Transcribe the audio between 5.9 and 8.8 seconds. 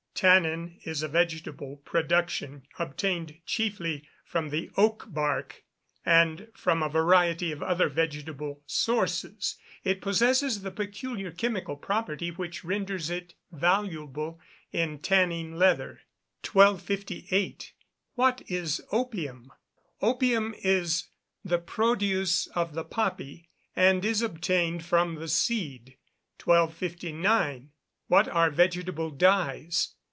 and from a variety of other vegetable